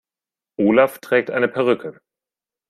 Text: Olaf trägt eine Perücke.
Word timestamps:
Olaf 0.57 0.97
trägt 0.97 1.29
eine 1.29 1.47
Perücke. 1.47 2.01